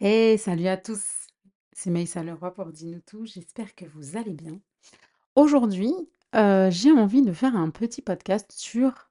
Hey, 0.00 0.38
salut 0.38 0.68
à 0.68 0.76
tous! 0.76 1.02
C'est 1.72 1.90
Maïssa 1.90 2.22
Leroy 2.22 2.54
pour 2.54 2.66
Dis-nous 2.66 3.00
tout, 3.00 3.24
j'espère 3.24 3.74
que 3.74 3.84
vous 3.84 4.16
allez 4.16 4.32
bien. 4.32 4.60
Aujourd'hui, 5.36 5.92
heu, 6.36 6.68
j'ai 6.70 6.92
envie 6.92 7.22
de 7.22 7.32
faire 7.32 7.56
un 7.56 7.70
petit 7.70 8.02
podcast 8.02 8.52
sur 8.52 9.10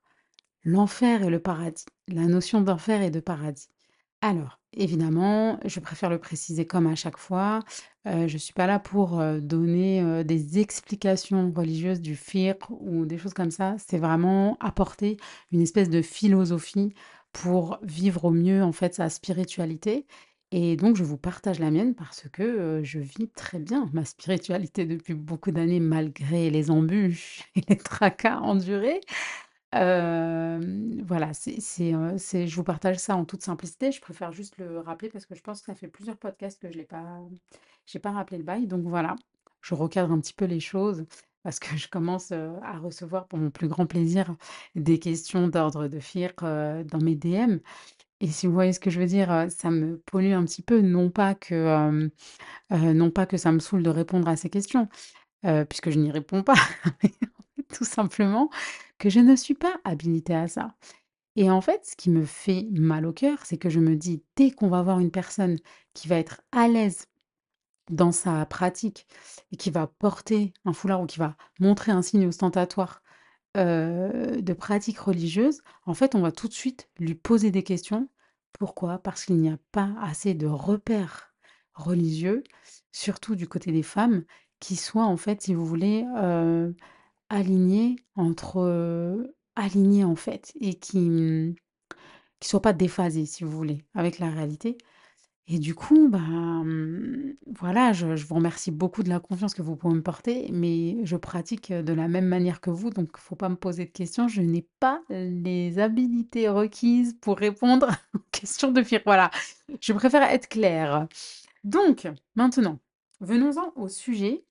l'enfer 0.63 1.23
et 1.23 1.29
le 1.29 1.39
paradis, 1.39 1.85
la 2.07 2.23
notion 2.27 2.61
d'enfer 2.61 3.01
et 3.01 3.11
de 3.11 3.19
paradis. 3.19 3.69
Alors, 4.21 4.59
évidemment, 4.73 5.59
je 5.65 5.79
préfère 5.79 6.09
le 6.09 6.19
préciser 6.19 6.65
comme 6.67 6.87
à 6.87 6.95
chaque 6.95 7.17
fois, 7.17 7.59
heu, 8.07 8.27
je 8.27 8.37
suis 8.37 8.53
pas 8.53 8.67
là 8.67 8.79
pour, 8.79 9.19
heu, 9.21 9.41
donner, 9.41 10.23
des 10.23 10.59
explications 10.59 11.51
religieuses 11.55 12.01
du 12.01 12.15
fiqh 12.15 12.69
ou 12.69 13.05
des 13.05 13.17
choses 13.17 13.33
comme 13.33 13.51
ça. 13.51 13.75
C'est 13.79 13.99
vraiment 13.99 14.57
apporter 14.61 15.17
une 15.51 15.61
espèce 15.61 15.89
de 15.89 16.01
philosophie 16.01 16.93
pour 17.33 17.77
vivre 17.83 18.25
au 18.25 18.31
mieux, 18.31 18.63
en 18.63 18.71
fait, 18.71 18.95
sa 18.95 19.09
spiritualité 19.09 20.05
et 20.51 20.77
donc 20.77 20.95
je 20.95 21.03
vous 21.03 21.17
partage 21.17 21.59
la 21.59 21.71
mienne 21.71 21.95
parce 21.95 22.27
que, 22.31 22.81
je 22.83 22.99
vis 22.99 23.29
très 23.29 23.59
bien 23.59 23.89
ma 23.93 24.05
spiritualité 24.05 24.85
depuis 24.85 25.13
beaucoup 25.13 25.51
d'années 25.51 25.79
malgré 25.79 26.49
les 26.49 26.71
embûches 26.71 27.43
et 27.55 27.61
les 27.69 27.77
tracas 27.77 28.39
endurés. 28.39 29.01
Voilà, 29.73 31.33
c'est 31.33 31.59
c'est, 31.61 31.93
c'est 32.17 32.47
je 32.47 32.55
vous 32.55 32.63
partage 32.63 32.97
ça 32.97 33.15
en 33.15 33.25
toute 33.25 33.43
simplicité. 33.43 33.91
Je 33.91 34.01
préfère 34.01 34.31
juste 34.31 34.57
le 34.57 34.79
rappeler 34.79 35.09
parce 35.09 35.25
que 35.25 35.35
je 35.35 35.41
pense 35.41 35.59
que 35.61 35.67
ça 35.67 35.75
fait 35.75 35.87
plusieurs 35.87 36.17
podcasts 36.17 36.61
que 36.61 36.71
je 36.71 36.77
l'ai 36.77 36.85
pas 36.85 37.19
j'ai 37.85 37.99
pas 37.99 38.11
rappelé 38.11 38.37
le 38.37 38.43
bail, 38.43 38.67
donc 38.67 38.83
voilà. 38.85 39.15
Je 39.61 39.73
recadre 39.75 40.11
un 40.13 40.19
petit 40.19 40.33
peu 40.33 40.45
les 40.45 40.59
choses 40.59 41.05
parce 41.43 41.59
que 41.59 41.67
je 41.77 41.87
commence, 41.89 42.31
à 42.31 42.77
recevoir 42.79 43.27
pour 43.27 43.39
mon 43.39 43.49
plus 43.51 43.67
grand 43.67 43.85
plaisir 43.85 44.35
des 44.75 44.99
questions 44.99 45.47
d'ordre 45.47 45.87
de 45.87 45.99
fiqh, 45.99 46.43
heu, 46.43 46.83
dans 46.85 46.99
mes 46.99 47.15
DM 47.15 47.57
et 48.19 48.27
si 48.27 48.47
vous 48.47 48.53
voyez 48.53 48.73
ce 48.73 48.79
que 48.79 48.89
je 48.89 48.99
veux 48.99 49.05
dire, 49.05 49.47
ça 49.49 49.69
me 49.69 49.97
pollue 49.99 50.33
un 50.33 50.43
petit 50.43 50.61
peu, 50.61 50.81
non 50.81 51.09
pas 51.09 51.35
que, 51.35 52.09
ça 52.69 53.51
me 53.51 53.59
saoule 53.59 53.83
de 53.83 53.89
répondre 53.89 54.27
à 54.27 54.35
ces 54.35 54.49
questions, 54.49 54.87
puisque 55.69 55.89
je 55.89 55.99
n'y 55.99 56.11
réponds 56.11 56.43
pas, 56.43 56.55
tout 57.73 57.85
simplement 57.85 58.49
que 58.97 59.09
je 59.09 59.19
ne 59.19 59.35
suis 59.35 59.53
pas 59.53 59.79
habilitée 59.83 60.35
à 60.35 60.47
ça. 60.47 60.73
Et 61.35 61.51
en 61.51 61.61
fait, 61.61 61.85
ce 61.85 61.95
qui 61.95 62.09
me 62.09 62.25
fait 62.25 62.67
mal 62.71 63.05
au 63.05 63.13
cœur, 63.13 63.37
c'est 63.45 63.57
que 63.57 63.69
je 63.69 63.79
me 63.79 63.95
dis: 63.95 64.23
«Dès 64.35 64.49
qu'on 64.49 64.69
va 64.69 64.81
voir 64.81 64.99
une 64.99 65.11
personne 65.11 65.57
qui 65.93 66.07
va 66.07 66.17
être 66.17 66.41
à 66.51 66.67
l'aise 66.67 67.05
dans 67.91 68.11
sa 68.11 68.43
pratique 68.47 69.05
et 69.51 69.57
qui 69.57 69.69
va 69.69 69.85
porter 69.85 70.53
un 70.65 70.73
foulard 70.73 71.01
ou 71.01 71.05
qui 71.05 71.19
va 71.19 71.37
montrer 71.59 71.91
un 71.91 72.01
signe 72.01 72.27
ostentatoire, 72.27 73.03
heu, 73.57 74.41
de 74.41 74.53
pratique 74.53 74.99
religieuse», 74.99 75.61
en 75.85 75.93
fait, 75.93 76.15
on 76.15 76.21
va 76.21 76.31
tout 76.31 76.47
de 76.47 76.53
suite 76.53 76.89
lui 76.99 77.15
poser 77.15 77.51
des 77.51 77.63
questions. 77.63 78.09
Pourquoi? 78.59 78.99
Parce 78.99 79.25
qu'il 79.25 79.37
n'y 79.37 79.49
a 79.49 79.57
pas 79.71 79.93
assez 80.01 80.33
de 80.33 80.47
repères 80.47 81.33
religieux, 81.73 82.43
surtout 82.91 83.35
du 83.35 83.47
côté 83.47 83.71
des 83.71 83.83
femmes, 83.83 84.23
qui 84.59 84.75
soient 84.75 85.05
en 85.05 85.17
fait, 85.17 85.41
si 85.43 85.53
vous 85.53 85.65
voulez, 85.65 86.05
heu, 86.17 86.75
alignés 87.29 87.97
entre, 88.15 88.59
heu, 88.61 89.35
alignés 89.55 90.03
en 90.05 90.15
fait 90.15 90.53
et 90.61 90.75
qui, 90.79 91.55
qui 92.39 92.49
soient 92.49 92.61
pas 92.61 92.73
déphasés, 92.73 93.25
si 93.25 93.43
vous 93.43 93.51
voulez, 93.51 93.83
avec 93.95 94.19
la 94.19 94.29
réalité 94.31 94.77
et 95.49 95.59
du 95.59 95.75
coup, 95.75 96.09
bah, 96.09 96.19
mmh, 96.19 97.35
voilà, 97.55 97.93
je 97.93 98.05
vous 98.07 98.35
remercie 98.35 98.69
beaucoup 98.69 99.01
de 99.01 99.07
la 99.07 99.21
confiance 99.21 99.53
que 99.53 99.61
vous 99.61 99.77
pouvez 99.77 99.95
me 99.95 100.01
porter, 100.01 100.49
mais 100.51 100.97
je 101.05 101.15
pratique, 101.15 101.71
de 101.71 101.93
la 101.93 102.09
même 102.09 102.25
manière 102.25 102.59
que 102.59 102.69
vous, 102.69 102.89
donc 102.89 103.17
faut 103.17 103.37
pas 103.37 103.47
me 103.47 103.55
poser 103.55 103.85
de 103.85 103.89
questions. 103.91 104.27
Je 104.27 104.41
n'ai 104.41 104.67
pas 104.81 105.01
les 105.09 105.79
habilités 105.79 106.49
requises 106.49 107.15
pour 107.21 107.37
répondre 107.37 107.87
aux 108.13 108.19
questions 108.31 108.71
de 108.71 108.83
fiqh. 108.83 109.03
Voilà, 109.05 109.31
je 109.79 109.93
préfère 109.93 110.23
être 110.23 110.49
claire. 110.49 111.07
Donc 111.63 112.09
maintenant, 112.35 112.79
venons-en 113.21 113.71
au 113.77 113.87
sujet, 113.87 114.43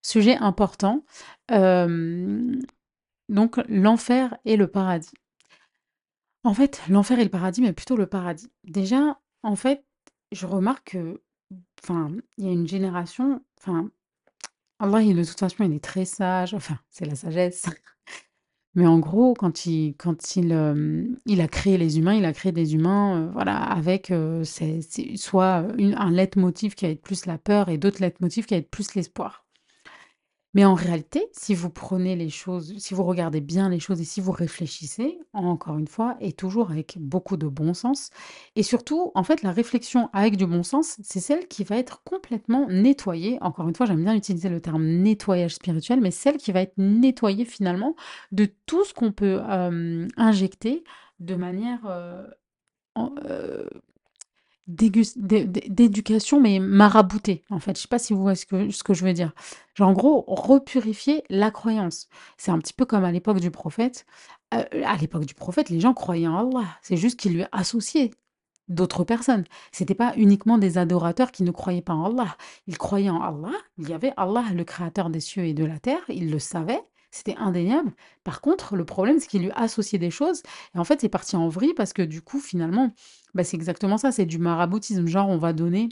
sujet 0.00 0.38
important, 0.38 1.04
hem, 1.48 2.58
donc 3.28 3.60
l'enfer 3.68 4.38
et 4.46 4.56
le 4.56 4.66
paradis. 4.66 5.12
En 6.42 6.54
fait, 6.54 6.80
l'enfer 6.88 7.18
et 7.18 7.24
le 7.24 7.30
paradis, 7.30 7.60
mais 7.60 7.72
plutôt 7.74 7.96
le 7.96 8.06
paradis. 8.06 8.50
Déjà, 8.64 9.20
en 9.42 9.56
fait, 9.56 9.85
je 10.32 10.46
remarque 10.46 10.92
que, 10.92 11.20
il 12.38 12.46
y 12.46 12.48
a 12.48 12.52
une 12.52 12.66
génération, 12.68 13.42
enfin, 13.60 13.90
Allah, 14.80 15.02
il 15.02 15.16
de 15.16 15.24
toute 15.24 15.40
façon, 15.40 15.64
il 15.64 15.74
est 15.74 15.84
très 15.84 16.04
sage, 16.06 16.54
enfin, 16.54 16.78
c'est 16.90 17.06
la 17.06 17.16
sagesse. 17.16 17.66
Mais 18.74 18.86
en 18.86 18.98
gros, 18.98 19.34
quand 19.34 19.66
il 19.66 19.94
quand 19.96 20.36
il, 20.36 20.52
il 21.26 21.40
a 21.40 21.48
créé 21.48 21.78
les 21.78 21.98
humains, 21.98 22.14
il 22.14 22.26
a 22.26 22.32
créé 22.34 22.52
des 22.52 22.74
humains, 22.74 23.22
heu, 23.28 23.30
voilà, 23.32 23.56
avec, 23.56 24.10
heu, 24.12 24.44
soit 25.16 25.66
une 25.78 25.94
un 25.96 26.10
qui 26.74 26.86
va 26.86 26.92
être 26.92 27.02
plus 27.02 27.26
la 27.26 27.38
peur 27.38 27.70
et 27.70 27.78
d'autres 27.78 28.02
leitmotivs 28.02 28.46
qui 28.46 28.54
va 28.54 28.58
être 28.58 28.70
plus 28.70 28.94
l'espoir. 28.94 29.45
Mais 30.56 30.64
en 30.64 30.72
réalité, 30.72 31.28
si 31.32 31.54
vous 31.54 31.68
prenez 31.68 32.16
les 32.16 32.30
choses, 32.30 32.78
si 32.78 32.94
vous 32.94 33.04
regardez 33.04 33.42
bien 33.42 33.68
les 33.68 33.78
choses 33.78 34.00
et 34.00 34.04
si 34.04 34.22
vous 34.22 34.32
réfléchissez, 34.32 35.18
encore 35.34 35.76
une 35.76 35.86
fois, 35.86 36.16
et 36.18 36.32
toujours 36.32 36.70
avec 36.70 36.96
beaucoup 36.98 37.36
de 37.36 37.46
bon 37.46 37.74
sens, 37.74 38.08
et 38.54 38.62
surtout, 38.62 39.12
en 39.14 39.22
fait, 39.22 39.42
la 39.42 39.52
réflexion 39.52 40.08
avec 40.14 40.38
du 40.38 40.46
bon 40.46 40.62
sens, 40.62 40.96
c'est 41.02 41.20
celle 41.20 41.46
qui 41.46 41.62
va 41.62 41.76
être 41.76 42.02
complètement 42.04 42.68
nettoyée. 42.70 43.36
Encore 43.42 43.68
une 43.68 43.74
fois, 43.74 43.84
j'aime 43.84 44.02
bien 44.02 44.14
utiliser 44.14 44.48
le 44.48 44.62
terme 44.62 44.86
nettoyage 44.86 45.56
spirituel, 45.56 46.00
mais 46.00 46.10
celle 46.10 46.38
qui 46.38 46.52
va 46.52 46.62
être 46.62 46.78
nettoyée 46.78 47.44
finalement 47.44 47.94
de 48.32 48.48
tout 48.64 48.82
ce 48.86 48.94
qu'on 48.94 49.12
peut 49.12 49.42
euh, 49.50 50.08
injecter 50.16 50.84
de 51.20 51.34
manière 51.34 51.80
euh, 51.84 52.26
euh, 52.96 53.68
d'éducation, 54.66 56.40
mais 56.40 56.58
maraboutée, 56.58 57.44
en 57.50 57.60
fait. 57.60 57.76
Je 57.76 57.82
sais 57.82 57.88
pas 57.88 57.98
si 57.98 58.12
vous 58.12 58.22
voyez 58.22 58.36
ce 58.36 58.46
que 58.46 58.70
ce 58.70 58.82
que 58.82 58.94
je 58.94 59.04
veux 59.04 59.12
dire? 59.12 59.32
Genre, 59.74 59.88
en 59.88 59.92
gros, 59.92 60.24
repurifier 60.26 61.22
la 61.30 61.50
croyance. 61.50 62.08
C'est 62.36 62.50
un 62.50 62.58
petit 62.58 62.72
peu 62.72 62.84
comme 62.84 63.04
à 63.04 63.12
l'époque 63.12 63.40
du 63.40 63.50
prophète. 63.50 64.06
Heu, 64.54 64.64
à 64.84 64.96
l'époque 64.96 65.24
du 65.24 65.34
prophète, 65.34 65.70
les 65.70 65.80
gens 65.80 65.94
croyaient 65.94 66.26
en 66.26 66.50
Allah. 66.50 66.66
C'est 66.82 66.96
juste 66.96 67.18
qu'ils 67.18 67.34
lui 67.34 67.44
associaient 67.52 68.10
d'autres 68.68 69.04
personnes. 69.04 69.44
C'était 69.72 69.94
pas 69.94 70.12
uniquement 70.16 70.58
des 70.58 70.78
adorateurs 70.78 71.30
qui 71.30 71.44
ne 71.44 71.50
croyaient 71.52 71.82
pas 71.82 71.94
en 71.94 72.06
Allah. 72.12 72.36
Ils 72.66 72.78
croyaient 72.78 73.10
en 73.10 73.20
Allah. 73.20 73.56
Il 73.78 73.88
y 73.88 73.92
avait 73.92 74.12
Allah, 74.16 74.44
le 74.52 74.64
créateur 74.64 75.10
des 75.10 75.20
cieux 75.20 75.44
et 75.44 75.54
de 75.54 75.64
la 75.64 75.78
terre. 75.78 76.02
Ils 76.08 76.30
le 76.30 76.38
savaient. 76.40 76.82
C'était 77.16 77.36
indéniable. 77.38 77.92
Par 78.24 78.40
contre, 78.42 78.76
le 78.76 78.84
problème, 78.84 79.18
c'est 79.18 79.26
qu'ils 79.28 79.42
lui 79.42 79.50
associaient 79.54 79.98
des 79.98 80.10
choses. 80.10 80.42
Et 80.74 80.78
en 80.78 80.84
fait, 80.84 81.00
c'est 81.00 81.08
parti 81.08 81.34
en 81.36 81.48
vrille 81.48 81.74
parce 81.74 81.92
que 81.94 82.02
du 82.02 82.20
coup, 82.22 82.40
finalement, 82.40 82.92
bah, 83.34 83.42
c'est 83.44 83.56
exactement 83.56 83.96
ça. 83.98 84.12
C'est 84.12 84.26
du 84.26 84.38
maraboutisme. 84.38 85.06
Genre, 85.06 85.28
on 85.28 85.38
va 85.38 85.52
donner 85.54 85.88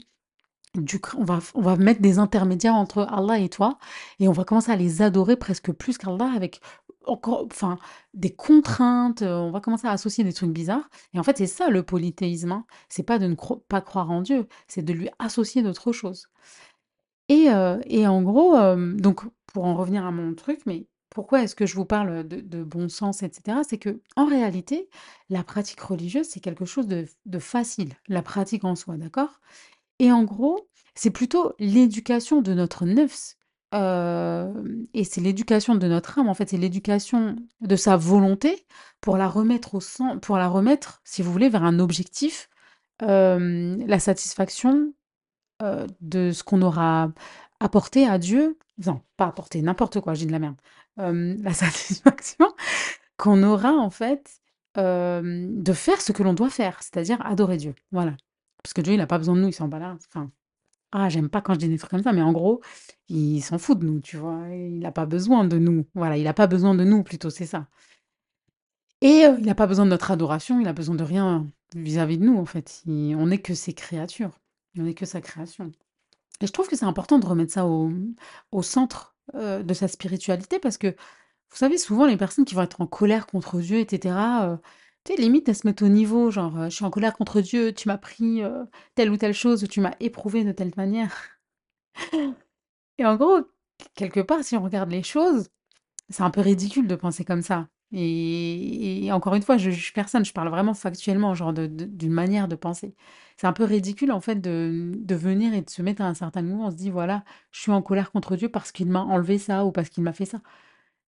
du, 0.75 0.99
on 1.17 1.23
va, 1.23 1.39
on 1.55 1.61
va 1.61 1.77
mettre 1.77 2.01
des 2.01 2.19
intermédiaires 2.19 2.75
entre 2.75 3.07
Allah 3.09 3.39
et 3.39 3.49
toi. 3.49 3.77
Et 4.19 4.27
on 4.27 4.33
va 4.33 4.43
commencer 4.43 4.71
à 4.71 4.75
les 4.75 5.01
adorer 5.01 5.35
presque 5.37 5.71
plus 5.71 5.97
qu'Allah 5.97 6.31
avec 6.35 6.59
encore, 7.07 7.45
enfin, 7.51 7.77
des 8.13 8.35
contraintes. 8.35 9.21
euh, 9.23 9.37
On 9.37 9.51
va 9.51 9.61
commencer 9.61 9.87
à 9.87 9.91
associer 9.91 10.23
des 10.23 10.33
trucs 10.33 10.51
bizarres. 10.51 10.89
Et 11.13 11.19
en 11.19 11.23
fait, 11.23 11.37
c'est 11.37 11.47
ça 11.47 11.69
le 11.69 11.83
polythéisme. 11.83 12.51
hein. 12.51 12.65
C'est 12.89 13.03
pas 13.03 13.19
de 13.19 13.27
ne 13.27 13.35
pas 13.67 13.81
croire 13.81 14.11
en 14.11 14.21
Dieu, 14.21 14.47
c'est 14.67 14.83
de 14.83 14.93
lui 14.93 15.09
associer 15.19 15.63
d'autres 15.63 15.91
choses. 15.91 16.27
Et, 17.29 17.49
heu 17.49 17.79
et 17.85 18.07
en 18.07 18.21
gros, 18.21 18.55
hem, 18.55 18.99
donc 19.01 19.21
pour 19.47 19.65
en 19.65 19.75
revenir 19.75 20.05
à 20.05 20.11
mon 20.11 20.33
truc, 20.35 20.61
mais 20.65 20.87
pourquoi 21.15 21.41
est-ce 21.43 21.55
que 21.55 21.65
je 21.65 21.75
vous 21.75 21.85
parle, 21.85 22.27
de 22.27 22.63
bon 22.63 22.89
sens 22.89 23.23
et 23.23 23.31
cetera? 23.33 23.63
C'est 23.63 23.77
que 23.77 24.01
en 24.17 24.25
réalité, 24.25 24.89
la 25.29 25.43
pratique 25.45 25.79
religieuse, 25.79 26.27
c'est 26.27 26.41
quelque 26.41 26.65
chose 26.65 26.87
de 26.87 27.39
facile, 27.39 27.93
la 28.09 28.21
pratique 28.21 28.65
en 28.65 28.75
soi, 28.75 28.97
d'accord? 28.97 29.39
Et 29.99 30.11
en 30.11 30.23
gros, 30.25 30.67
c'est 30.93 31.11
plutôt 31.11 31.53
l'éducation 31.57 32.41
de 32.41 32.53
notre 32.53 32.85
nefs, 32.85 33.37
hem 33.71 34.87
et 34.93 35.05
c'est 35.05 35.21
l'éducation 35.21 35.75
de 35.75 35.87
notre 35.87 36.19
âme, 36.19 36.27
en 36.27 36.33
fait, 36.33 36.49
c'est 36.49 36.57
l'éducation 36.57 37.37
de 37.61 37.75
sa 37.77 37.95
volonté 37.97 38.65
pour 39.01 39.15
la 39.17 39.29
remettre 39.29 39.75
au 39.75 39.79
cen 39.81 40.19
pour 40.19 40.37
la 40.37 40.49
remettre, 40.49 41.01
si 41.05 41.21
vous 41.21 41.31
voulez, 41.31 41.49
vers 41.49 41.63
un 41.63 41.79
objectif, 41.79 42.49
hem, 43.01 43.85
la 43.87 43.99
satisfaction 43.99 44.93
heu, 45.63 45.87
de 46.01 46.31
ce 46.33 46.43
qu'on 46.43 46.61
aura 46.61 47.11
apporté 47.61 48.07
à 48.07 48.17
Dieu 48.19 48.57
non, 48.85 49.01
pas 49.17 49.27
apporté, 49.27 49.61
n'importe 49.61 50.01
quoi, 50.01 50.13
j'ai 50.15 50.25
de 50.25 50.33
la 50.33 50.39
merde. 50.39 50.57
La 50.97 51.53
satisfaction 51.53 52.47
qu'on 53.17 53.43
aura 53.43 53.73
en 53.73 53.89
fait, 53.89 54.41
de 54.75 55.73
faire 55.73 56.01
ce 56.01 56.11
que 56.11 56.23
l'on 56.23 56.33
doit 56.33 56.49
faire, 56.49 56.81
c'est-à-dire 56.81 57.25
adorer 57.25 57.57
Dieu, 57.57 57.75
voilà. 57.91 58.15
Parce 58.63 58.73
que 58.73 58.81
Dieu, 58.81 58.93
il 58.93 59.01
a 59.01 59.07
pas 59.07 59.17
besoin 59.17 59.35
de 59.35 59.41
nous, 59.41 59.49
il 59.49 59.53
s'en 59.53 59.67
bat 59.67 59.79
là 59.79 59.95
enfin, 60.09 60.31
ah, 60.91 61.09
j'aime 61.09 61.29
pas 61.29 61.41
quand 61.41 61.53
je 61.53 61.59
dis 61.59 61.69
des 61.69 61.77
trucs 61.77 61.91
comme 61.91 62.03
ça, 62.03 62.13
mais 62.13 62.21
en 62.21 62.31
gros, 62.31 62.61
il 63.09 63.41
s'en 63.41 63.57
fout 63.57 63.77
de 63.77 63.85
nous, 63.85 63.99
tu 63.99 64.17
vois? 64.17 64.47
Il 64.49 64.85
a 64.85 64.91
pas 64.91 65.05
besoin 65.05 65.43
de 65.43 65.57
nous, 65.57 65.85
voilà, 65.93 66.17
il 66.17 66.27
a 66.27 66.33
pas 66.33 66.47
besoin 66.47 66.73
de 66.73 66.83
nous 66.83 67.03
plutôt, 67.03 67.29
c'est 67.29 67.45
ça 67.45 67.67
et 69.01 69.25
il 69.39 69.49
a 69.49 69.55
pas 69.55 69.67
besoin 69.67 69.85
de 69.85 69.91
notre 69.91 70.11
adoration, 70.11 70.59
il 70.59 70.67
a 70.67 70.73
besoin 70.73 70.95
de 70.95 71.03
rien 71.03 71.47
vis-à-vis 71.75 72.17
de 72.17 72.25
nous, 72.25 72.37
en 72.37 72.45
fait. 72.45 72.81
On 72.87 73.27
n'est 73.27 73.41
que 73.41 73.53
ses 73.53 73.73
créatures, 73.73 74.39
on 74.77 74.83
n'est 74.83 74.93
que 74.93 75.05
sa 75.05 75.21
création. 75.21 75.71
Et 76.41 76.47
je 76.47 76.51
trouve 76.51 76.67
que 76.67 76.75
c'est 76.75 76.85
important 76.85 77.19
de 77.19 77.25
remettre 77.25 77.53
ça 77.53 77.65
au, 77.67 77.91
au 78.51 78.61
centre, 78.61 79.14
heu, 79.35 79.63
de 79.63 79.73
sa 79.73 79.87
spiritualité 79.87 80.59
parce 80.59 80.77
que, 80.77 80.87
vous 80.87 81.57
savez, 81.57 81.77
souvent 81.77 82.05
les 82.07 82.17
personnes 82.17 82.45
qui 82.45 82.55
vont 82.55 82.63
être 82.63 82.81
en 82.81 82.87
colère 82.87 83.27
contre 83.27 83.59
Dieu 83.61 83.79
et 83.79 83.87
cetera, 83.89 84.59
Tu 85.05 85.15
sais, 85.15 85.21
limite, 85.21 85.49
elles 85.49 85.55
se 85.55 85.67
mettent 85.67 85.81
au 85.83 85.89
niveau, 85.89 86.31
genre, 86.31 86.57
euh, 86.59 86.65
je 86.69 86.75
suis 86.77 86.85
en 86.85 86.91
colère 86.91 87.15
contre 87.17 87.41
Dieu, 87.41 87.73
tu 87.73 87.87
m'as 87.89 87.97
pris 87.99 88.43
euh, 88.43 88.65
telle 88.95 89.11
ou 89.11 89.17
telle 89.17 89.33
chose, 89.33 89.63
ou 89.63 89.67
tu 89.67 89.81
m'as 89.81 89.95
éprouvé 90.01 90.43
de 90.43 90.51
telle 90.53 90.73
manière. 90.77 91.13
Et 92.97 93.05
en 93.05 93.15
gros, 93.15 93.39
quelque 93.95 94.19
part, 94.19 94.43
si 94.43 94.55
on 94.57 94.63
regarde 94.63 94.91
les 94.91 95.03
choses, 95.03 95.47
c'est 96.09 96.23
un 96.23 96.31
peu 96.31 96.41
ridicule 96.41 96.87
de 96.87 96.95
penser 96.95 97.25
comme 97.25 97.41
ça. 97.43 97.67
Et, 97.91 99.09
encore 99.11 99.35
une 99.35 99.41
fois, 99.43 99.57
je 99.57 99.69
juge 99.69 99.93
personne, 99.93 100.25
je 100.25 100.33
parle 100.33 100.49
vraiment 100.49 100.73
factuellement, 100.73 101.33
genre 101.33 101.53
de, 101.53 101.67
de- 101.67 101.85
d'une 101.85 102.11
manière 102.11 102.47
de 102.47 102.55
penser. 102.55 102.95
C'est 103.37 103.47
un 103.47 103.53
peu 103.53 103.63
ridicule, 103.63 104.11
en 104.11 104.19
fait, 104.21 104.35
de, 104.41 104.93
de 104.97 105.15
venir 105.15 105.53
et 105.53 105.61
de 105.61 105.69
se 105.69 105.81
mettre 105.81 106.01
à 106.01 106.05
un 106.07 106.13
certain 106.13 106.41
moment. 106.41 106.67
On 106.67 106.71
se 106.71 106.75
dit, 106.75 106.89
voilà, 106.89 107.23
je 107.51 107.61
suis 107.61 107.71
en 107.71 107.81
colère 107.81 108.11
contre 108.11 108.35
Dieu 108.35 108.49
parce 108.49 108.71
qu'il 108.71 108.87
m'a 108.89 109.01
enlevé 109.01 109.37
ça 109.37 109.65
ou 109.65 109.71
parce 109.71 109.89
qu'il 109.89 110.03
m'a 110.03 110.13
fait 110.13 110.25
ça. 110.25 110.39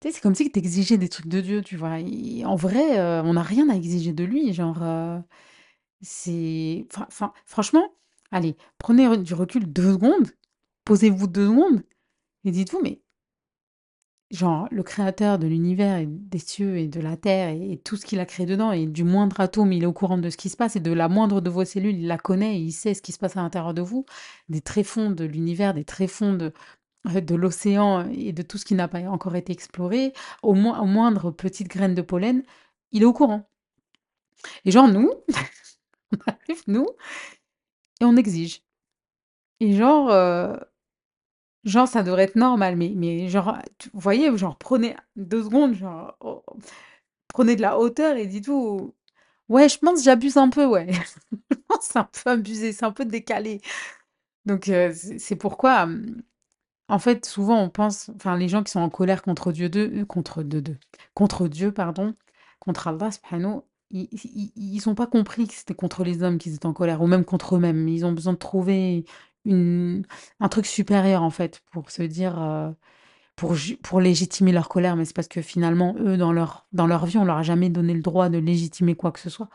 Tu 0.00 0.08
sais, 0.08 0.14
c'est 0.14 0.20
comme 0.23 0.34
si 0.34 0.50
tu 0.50 0.58
exigeais 0.58 0.99
des 0.99 1.08
trucs 1.08 1.28
de 1.28 1.40
Dieu, 1.40 1.62
tu 1.62 1.76
vois. 1.76 1.99
En 2.44 2.56
vrai, 2.56 2.99
euh, 3.00 3.22
on 3.25 3.34
n'a 3.34 3.43
rien 3.43 3.69
à 3.70 3.75
exiger 3.76 4.12
de 4.12 4.25
lui. 4.25 4.52
Genre, 4.52 4.82
euh, 4.82 5.19
c'est. 6.02 6.87
Enfin, 7.08 7.32
franchement, 7.46 7.94
allez, 8.31 8.56
prenez 8.79 9.17
du 9.19 9.34
recul 9.34 9.70
deux 9.72 9.93
secondes, 9.94 10.31
posez-vous 10.84 11.26
deux 11.29 11.49
secondes 11.49 11.82
et 12.44 12.50
dites-vous, 12.52 12.81
mais 12.82 13.02
genre, 14.31 14.69
le 14.70 14.82
créateur 14.82 15.38
de 15.38 15.46
l'univers 15.46 15.99
et 15.99 16.06
des 16.06 16.38
cieux 16.38 16.78
et 16.78 16.88
de 16.88 17.00
la 17.00 17.17
terre 17.17 17.50
et, 17.50 17.81
tout 17.84 17.96
ce 17.96 18.05
qu'il 18.05 18.20
a 18.20 18.26
créé 18.26 18.46
dedans, 18.46 18.73
et 18.73 18.87
du 18.87 19.05
moindre 19.05 19.40
atome, 19.40 19.73
il 19.73 19.84
est 19.84 19.87
au 19.87 19.93
courant 19.93 20.19
de 20.19 20.31
ce 20.31 20.37
qui 20.37 20.49
se 20.49 20.56
passe, 20.56 20.76
et 20.76 20.81
de 20.81 20.93
la 20.93 21.08
moindre 21.08 21.40
de 21.40 21.50
vos 21.50 21.64
cellules, 21.64 21.96
il 21.96 22.06
la 22.06 22.19
connaît 22.19 22.56
et 22.56 22.61
il 22.61 22.73
sait 22.73 22.94
ce 22.94 23.02
qui 23.02 23.12
se 23.12 23.19
passe 23.19 23.37
à 23.37 23.43
l'intérieur 23.43 23.75
de 23.75 23.82
vous, 23.82 24.05
des 24.49 24.61
tréfonds 24.61 25.11
de 25.11 25.25
l'univers, 25.25 25.75
des 25.75 25.84
tréfonds 25.84 26.34
de, 26.34 26.52
euh, 27.08 27.20
de 27.20 27.34
l'océan 27.34 28.08
et 28.11 28.32
de 28.32 28.43
tout 28.43 28.58
ce 28.58 28.64
qui 28.64 28.75
n'a 28.75 28.88
pas 28.88 29.00
encore 29.02 29.37
été 29.37 29.52
exploré, 29.52 30.12
au, 30.43 30.55
moins, 30.55 30.81
au 30.81 30.87
moindre 30.87 31.31
petite 31.31 31.69
graine 31.69 31.94
de 31.94 32.02
pollen, 32.02 32.43
il 32.93 33.02
est 33.02 33.06
au 33.06 33.12
courant. 33.12 33.49
Et 34.64 34.70
genre, 34.70 34.88
nous, 34.88 35.11
on 36.12 36.19
arrive, 36.26 36.62
nous, 36.67 36.87
et 38.00 38.05
on 38.05 38.17
exige. 38.17 38.62
Et 39.61 39.72
genre, 39.72 40.11
euh, 40.11 40.56
genre, 41.67 41.89
ça 41.89 42.03
devrait 42.03 42.25
être 42.25 42.37
normal, 42.37 42.77
mais, 42.77 42.93
mais 42.97 43.29
genre, 43.29 43.59
vous 43.93 44.01
voyez, 44.01 44.37
genre, 44.39 44.57
prenez 44.57 44.97
deux 45.17 45.45
secondes, 45.45 45.75
genre, 45.75 46.17
oh, 46.21 46.45
prenez 47.29 47.57
de 47.57 47.63
la 47.63 47.79
hauteur 47.79 48.17
et 48.17 48.27
dites-vous, 48.27 48.95
ouais, 49.49 49.69
je 49.69 49.79
pense 49.79 50.03
j'abuse 50.05 50.37
un 50.39 50.51
peu, 50.51 50.67
ouais. 50.67 50.89
Je 51.51 51.57
pense 51.69 51.87
c'est 51.93 51.99
un 51.99 52.05
peu 52.05 52.31
abusé, 52.31 52.73
c'est 52.73 52.85
un 52.85 52.93
peu 52.93 53.05
décalé. 53.05 53.61
Donc, 54.47 54.69
euh, 54.69 54.93
c'est 54.95 55.37
pourquoi, 55.37 55.85
hum, 55.85 56.23
En 56.89 56.99
fait, 57.01 57.27
souvent, 57.27 57.63
on 57.63 57.71
pense, 57.71 58.11
enfin, 58.17 58.37
les 58.39 58.49
gens 58.49 58.63
qui 58.65 58.73
sont 58.73 58.81
en 58.81 58.91
colère 58.91 59.23
contre 59.23 59.53
Dieu, 59.53 59.69
de, 59.71 60.03
euh, 60.03 60.07
contre 60.07 60.43
de, 60.45 60.77
contre 61.15 61.49
Dieu, 61.49 61.73
pardon, 61.73 62.15
contre 62.61 62.89
Allah, 62.89 63.11
subhanahu, 63.13 63.63
ils, 63.91 64.09
ils, 64.57 64.95
pas 64.97 65.07
compris 65.07 65.49
que 65.49 65.55
c'était 65.55 65.75
contre 65.75 66.05
les 66.05 66.23
hommes 66.23 66.39
qu'ils 66.39 66.55
étaient 66.55 66.67
en 66.67 66.73
colère, 66.75 67.03
ou 67.03 67.07
même 67.07 67.25
contre 67.25 67.57
eux-mêmes. 67.57 67.89
Ils 67.89 68.05
ont 68.07 68.13
besoin 68.13 68.33
de 68.35 68.39
trouver 68.39 69.05
une, 69.46 70.04
un 70.40 70.48
truc 70.48 70.66
supérieur, 70.66 71.22
en 71.22 71.31
fait, 71.31 71.62
pour 71.72 71.90
se 71.90 72.02
dire, 72.02 72.40
euh, 72.43 72.70
pour, 73.37 73.54
pour 73.82 74.00
légitimer 74.00 74.52
leur 74.52 74.69
colère. 74.69 74.96
Mais 74.96 75.04
c'est 75.04 75.14
parce 75.16 75.28
que 75.28 75.43
finalement, 75.43 75.94
eux, 75.98 76.16
dans 76.16 76.32
leur, 76.32 76.66
dans 76.72 76.87
leur 76.87 77.06
vie, 77.06 77.19
on 77.19 77.25
leur 77.25 77.38
a 77.38 77.43
jamais 77.43 77.70
donné 77.70 77.94
le 77.94 78.02
droit 78.02 78.28
de 78.28 78.38
légitimer 78.38 78.94
quoi 78.96 79.12
que 79.12 79.20
ce 79.20 79.31
soit. 79.31 79.48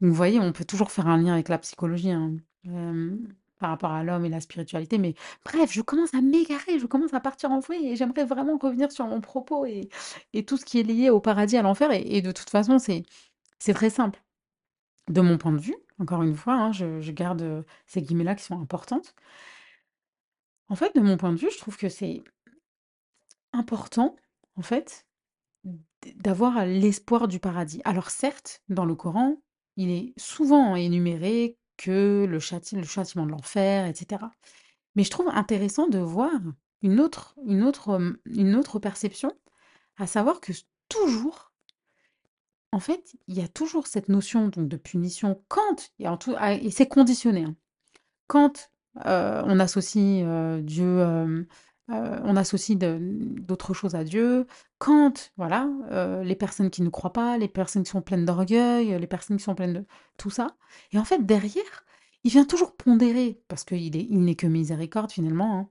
Vous 0.00 0.12
voyez, 0.12 0.40
on 0.40 0.52
peut 0.52 0.64
toujours 0.64 0.90
faire 0.90 1.06
un 1.08 1.18
lien 1.18 1.34
avec 1.34 1.48
la 1.48 1.58
psychologie, 1.58 2.10
hein, 2.10 2.32
euh, 2.68 3.16
par 3.58 3.70
rapport 3.70 3.92
à 3.92 4.02
l'homme 4.02 4.24
et 4.24 4.28
la 4.28 4.40
spiritualité. 4.40 4.98
Mais 4.98 5.14
bref, 5.44 5.72
je 5.72 5.82
commence 5.82 6.12
à 6.14 6.20
m'égarer, 6.20 6.80
je 6.80 6.86
commence 6.86 7.14
à 7.14 7.20
partir 7.20 7.52
en 7.52 7.60
vrille 7.60 7.88
et 7.88 7.96
j'aimerais 7.96 8.24
vraiment 8.24 8.58
revenir 8.58 8.90
sur 8.90 9.06
mon 9.06 9.20
propos 9.20 9.64
et, 9.66 9.88
et 10.32 10.44
tout 10.44 10.56
ce 10.56 10.64
qui 10.64 10.80
est 10.80 10.82
lié 10.82 11.10
au 11.10 11.20
paradis, 11.20 11.56
à 11.56 11.62
l'enfer. 11.62 11.92
Et, 11.92 12.16
et 12.16 12.22
de 12.22 12.32
toute 12.32 12.50
façon, 12.50 12.80
c'est, 12.80 13.04
c'est 13.60 13.74
très 13.74 13.90
simple. 13.90 14.20
De 15.08 15.20
mon 15.20 15.38
point 15.38 15.52
de 15.52 15.58
vue, 15.58 15.76
encore 16.02 16.22
une 16.22 16.36
fois, 16.36 16.54
hein, 16.54 16.72
je, 16.72 17.10
garde 17.12 17.42
euh, 17.42 17.62
ces 17.86 18.02
guillemets-là 18.02 18.34
qui 18.34 18.44
sont 18.44 18.60
importantes. 18.60 19.14
En 20.68 20.74
fait, 20.74 20.94
de 20.94 21.00
mon 21.00 21.16
point 21.16 21.32
de 21.32 21.38
vue, 21.38 21.50
je 21.50 21.58
trouve 21.58 21.76
que 21.76 21.88
c'est 21.88 22.22
important, 23.52 24.16
en 24.56 24.62
fait, 24.62 25.06
d'avoir 26.16 26.66
l'espoir 26.66 27.28
du 27.28 27.38
paradis. 27.38 27.80
Alors 27.84 28.10
certes, 28.10 28.62
dans 28.68 28.84
le 28.84 28.94
Coran, 28.94 29.36
il 29.76 29.90
est 29.90 30.12
souvent 30.16 30.74
énuméré 30.74 31.56
que 31.76 32.26
le, 32.28 32.38
châti- 32.38 32.76
le 32.76 32.84
châtiment 32.84 33.26
de 33.26 33.30
l'enfer, 33.30 33.86
etc. 33.86 34.24
Mais 34.94 35.04
je 35.04 35.10
trouve 35.10 35.28
intéressant 35.28 35.88
de 35.88 35.98
voir 35.98 36.32
une 36.82 37.00
autre, 37.00 37.36
une 37.46 37.62
autre, 37.62 37.90
euh, 37.90 38.20
une 38.26 38.56
autre 38.56 38.78
perception, 38.78 39.32
à 39.96 40.06
savoir 40.06 40.40
que 40.40 40.52
toujours, 40.88 41.51
en 42.72 42.80
fait, 42.80 43.14
il 43.28 43.36
y 43.36 43.42
a 43.42 43.48
toujours 43.48 43.86
cette 43.86 44.08
notion 44.08 44.48
donc, 44.48 44.66
de 44.66 44.76
punition 44.76 45.42
quand, 45.48 45.92
et, 45.98 46.06
ah, 46.06 46.54
et 46.54 46.70
c'est 46.70 46.88
conditionné, 46.88 47.44
hein, 47.44 47.54
quand 48.26 48.70
euh, 49.06 49.42
on 49.44 49.60
associe 49.60 50.24
euh, 50.26 50.62
Dieu, 50.62 51.00
euh, 51.00 51.44
on 51.88 52.36
associe 52.36 52.78
d'autres 52.78 53.74
choses 53.74 53.94
à 53.94 54.04
Dieu, 54.04 54.46
quand, 54.78 55.32
voilà, 55.36 55.68
les 56.24 56.34
personnes 56.34 56.70
qui 56.70 56.80
ne 56.80 56.88
croient 56.88 57.12
pas, 57.12 57.36
les 57.36 57.48
personnes 57.48 57.82
qui 57.82 57.90
sont 57.90 58.00
pleines 58.00 58.24
d'orgueil, 58.24 58.98
les 58.98 59.06
personnes 59.06 59.36
qui 59.36 59.42
sont 59.42 59.54
pleines 59.54 59.74
de 59.74 59.84
tout 60.16 60.30
ça. 60.30 60.56
Et 60.92 60.98
en 60.98 61.04
fait, 61.04 61.26
derrière, 61.26 61.84
il 62.24 62.30
vient 62.30 62.46
toujours 62.46 62.74
pondérer, 62.74 63.42
parce 63.48 63.64
qu'il 63.64 63.94
est, 63.96 64.06
il 64.08 64.24
n'est 64.24 64.36
que 64.36 64.46
miséricorde 64.46 65.12
finalement, 65.12 65.58
hein, 65.58 65.68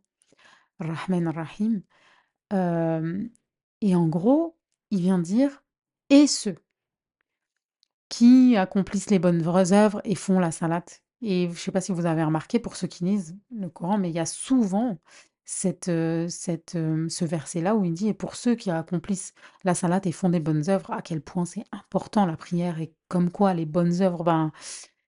Rahman 0.80 1.28
Rahim. 1.30 1.82
et 3.82 3.96
en 3.96 4.08
gros, 4.08 4.56
il 4.92 5.00
vient 5.02 5.20
dire, 5.20 5.64
et 6.12 6.28
ceux 6.28 6.58
qui 8.12 8.58
accomplissent 8.58 9.10
les 9.10 9.20
bonnes 9.20 9.42
œuvres 9.48 10.02
et 10.04 10.16
font 10.16 10.38
la 10.38 10.52
salade. 10.52 10.84
Et 11.22 11.46
je 11.46 11.52
ne 11.52 11.56
sais 11.56 11.72
pas 11.72 11.80
si 11.82 11.94
vous 11.94 12.06
avez 12.06 12.24
remarqué, 12.24 12.60
pour 12.60 12.76
ceux 12.76 12.88
qui 12.88 13.06
lisent 13.06 13.38
le 13.56 13.70
Coran, 13.70 13.98
mais 13.98 14.10
il 14.10 14.16
y 14.16 14.20
a 14.20 14.26
souvent 14.26 14.98
cette, 15.46 15.88
euh, 15.88 16.28
cette, 16.28 16.76
euh, 16.76 17.08
ce 17.08 17.24
verset-là 17.24 17.74
où 17.74 17.86
il 17.86 17.94
dit, 17.94 18.10
et 18.10 18.14
pour 18.14 18.36
ceux 18.36 18.56
qui 18.56 18.70
accomplissent 18.70 19.34
la 19.64 19.76
salade 19.76 20.06
et 20.08 20.12
font 20.12 20.28
des 20.28 20.42
bonnes 20.42 20.70
œuvres, 20.70 20.92
à 20.92 21.02
quel 21.02 21.22
point 21.22 21.46
c'est 21.46 21.64
important 21.72 22.26
la 22.26 22.36
prière 22.36 22.82
et 22.82 22.94
comme 23.08 23.32
quoi 23.32 23.54
les 23.54 23.66
bonnes 23.66 24.02
œuvres, 24.02 24.26
ben, 24.26 24.52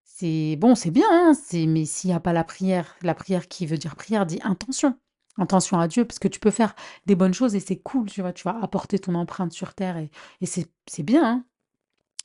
c'est 0.05 0.55
bon, 0.57 0.73
c'est 0.73 0.91
bien, 0.91 1.07
hein, 1.11 1.33
mais 1.67 1.85
s'il 1.85 2.09
n'y 2.09 2.15
a 2.15 2.21
pas 2.21 2.33
la 2.33 2.45
prière, 2.45 2.95
la 3.01 3.15
prière 3.15 3.49
qui 3.49 3.65
veut 3.65 3.77
dire 3.77 3.97
prière 3.97 4.25
dit 4.25 4.39
intention. 4.43 4.97
Intention 5.37 5.79
à 5.79 5.87
Dieu, 5.87 6.05
parce 6.05 6.19
que 6.19 6.27
tu 6.27 6.39
peux 6.39 6.51
faire 6.51 6.75
des 7.05 7.15
bonnes 7.15 7.33
choses 7.33 7.55
et 7.55 7.59
c'est 7.59 7.79
cool, 7.79 8.09
tu 8.09 8.21
vois, 8.21 8.33
tu 8.33 8.43
vas 8.43 8.57
apporter 8.61 8.99
ton 8.99 9.15
empreinte 9.15 9.51
sur 9.51 9.73
terre 9.73 9.97
et, 9.97 10.11
et 10.41 10.45
c'est 10.45 10.71
c'est 10.87 11.03
bien, 11.03 11.25
hein, 11.25 11.45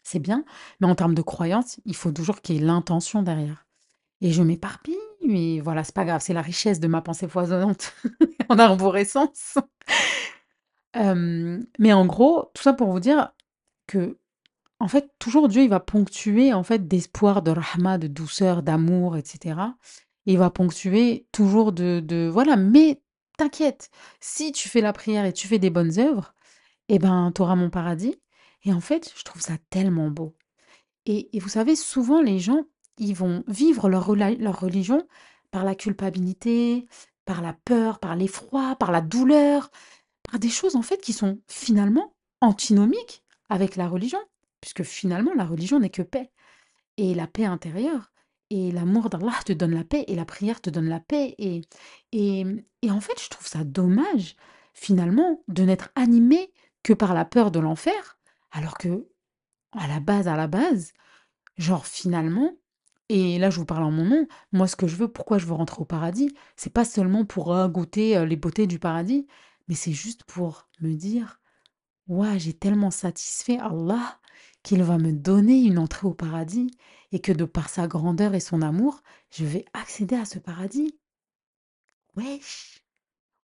c'est 0.09 0.19
bien, 0.19 0.45
mais 0.81 0.87
en 0.87 0.95
termes 0.95 1.15
de 1.15 1.23
croyance, 1.23 1.81
il 1.85 1.95
faut 1.95 2.13
toujours 2.13 2.41
qu'il 2.41 2.57
y 2.57 2.59
ait 2.59 2.63
l'intention 2.63 3.23
derrière. 3.23 3.67
Et 4.21 4.33
je 4.33 4.43
m'éparpille, 4.43 4.97
mais 5.25 5.61
voilà, 5.61 5.85
c'est 5.85 5.95
pas 5.95 6.05
grave, 6.05 6.21
c'est 6.23 6.33
la 6.33 6.43
richesse 6.43 6.81
de 6.81 6.89
ma 6.89 7.03
pensée 7.03 7.29
foisonnante 7.29 7.95
en 8.49 8.59
arborescence. 8.59 9.59
Mais 10.95 11.93
en 11.93 12.07
gros, 12.07 12.51
tout 12.55 12.63
ça 12.63 12.73
pour 12.73 12.91
vous 12.91 13.01
dire 13.01 13.33
que, 13.87 14.19
en 14.81 14.89
fait, 14.89 15.13
toujours 15.19 15.49
Dieu, 15.49 15.63
il 15.63 15.69
va 15.69 15.81
ponctuer 15.81 16.53
en 16.53 16.63
fait 16.63 16.89
d'espoir, 16.89 17.43
de 17.43 17.53
rahma, 17.53 17.99
de 17.99 18.09
douceur, 18.09 18.63
d'amour, 18.63 19.17
etc. 19.17 19.61
Et 20.27 20.33
il 20.33 20.39
va 20.39 20.51
ponctuer 20.51 21.27
toujours 21.33 21.73
de, 21.73 22.01
de 22.01 22.29
voilà, 22.33 22.57
mais 22.57 23.01
t'inquiète, 23.37 23.91
si 24.21 24.53
tu 24.53 24.69
fais 24.69 24.81
la 24.81 24.93
prière 24.93 25.25
et 25.25 25.33
tu 25.33 25.47
fais 25.47 25.59
des 25.59 25.71
bonnes 25.71 25.99
œuvres, 25.99 26.35
eh 26.89 26.99
ben, 26.99 27.33
tu 27.35 27.43
auras 27.43 27.55
mon 27.55 27.71
paradis. 27.71 28.17
Et 28.65 28.73
en 28.73 28.81
fait, 28.81 29.13
je 29.17 29.25
trouve 29.25 29.43
ça 29.43 29.57
tellement 29.71 30.11
beau. 30.11 30.35
Et, 31.07 31.31
vous 31.41 31.49
savez, 31.49 31.75
souvent, 31.75 32.21
les 32.21 32.39
gens, 32.39 32.65
ils 32.99 33.15
vont 33.15 33.43
vivre 33.47 33.89
leur, 33.89 34.15
leur 34.15 34.61
religion 34.61 35.07
par 35.51 35.65
la 35.65 35.75
culpabilité, 35.75 36.87
par 37.25 37.41
la 37.41 37.55
peur, 37.55 37.99
par 37.99 38.15
l'effroi, 38.15 38.77
par 38.77 38.93
la 38.93 39.01
douleur, 39.01 39.71
par 40.23 40.39
des 40.39 40.51
choses 40.51 40.77
en 40.77 40.83
fait 40.83 41.01
qui 41.01 41.13
sont 41.13 41.41
finalement 41.47 42.15
antinomiques 42.41 43.23
avec 43.49 43.77
la 43.77 43.89
religion, 43.89 44.19
puisque 44.61 44.83
finalement 44.83 45.33
la 45.35 45.47
religion 45.47 45.81
n'est 45.81 45.91
que 45.91 46.03
paix 46.03 46.31
et 46.99 47.15
la 47.15 47.27
paix 47.27 47.45
intérieure. 47.45 48.13
Et 48.51 48.73
l'amour 48.73 49.11
d'Allah 49.11 49.39
te 49.45 49.53
donne 49.53 49.75
la 49.75 49.85
paix 49.85 50.05
et 50.09 50.15
la 50.15 50.25
prière 50.25 50.61
te 50.61 50.71
donne 50.71 50.89
la 50.89 51.01
paix. 51.01 51.35
Et, 51.39 51.63
et, 52.13 52.45
et 52.83 52.91
en 52.91 53.01
fait, 53.01 53.23
je 53.23 53.29
trouve 53.29 53.47
ça 53.47 53.65
dommage, 53.65 54.37
finalement, 54.73 55.43
de 55.49 55.65
n'être 55.65 55.91
animé 55.95 56.53
que 56.83 56.95
par 56.95 57.13
la 57.13 57.27
peur 57.27 57.51
de 57.51 57.61
l'enfer, 57.61 58.18
alors 58.53 58.79
que, 58.79 59.09
à 59.73 59.87
la 59.89 60.01
base, 60.01 60.29
à 60.29 60.37
la 60.37 60.47
base, 60.49 60.93
Genre 61.59 61.87
finalement, 61.87 62.53
et 63.09 63.39
là 63.39 63.51
je 63.51 63.59
vous 63.59 63.65
parle 63.65 63.83
en 63.85 63.91
mon 63.91 64.05
nom, 64.05 64.27
moi 64.53 64.69
ce 64.69 64.77
que 64.77 64.87
je 64.87 64.97
veux, 64.97 65.09
pourquoi 65.09 65.39
je 65.39 65.47
veux 65.47 65.55
rentrer 65.55 65.81
au 65.83 65.85
paradis, 65.85 66.33
c'est 66.57 66.73
pas 66.73 66.85
seulement 66.85 67.25
pour 67.25 67.55
goûter 67.69 68.25
les 68.27 68.37
beautés 68.37 68.67
du 68.67 68.79
paradis, 68.79 69.27
mais 69.69 69.75
c'est 69.75 69.93
juste 69.93 70.25
pour 70.25 70.69
me 70.81 70.95
dire, 70.95 71.41
ouais, 72.09 72.39
j'ai 72.39 72.53
tellement 72.55 72.91
satisfait 72.91 73.59
Allah 73.59 74.21
qu'il 74.63 74.83
va 74.83 74.99
me 74.99 75.13
donner 75.13 75.63
une 75.63 75.79
entrée 75.79 76.07
au 76.09 76.15
paradis 76.15 76.71
et 77.13 77.21
que 77.21 77.33
de 77.33 77.45
par 77.45 77.69
sa 77.69 77.87
grandeur 77.89 78.35
et 78.35 78.41
son 78.41 78.63
amour, 78.63 79.03
je 79.31 79.45
vais 79.45 79.65
accéder 79.75 80.17
à 80.17 80.25
ce 80.25 80.39
paradis. 80.39 80.97
Wesh, 82.17 82.83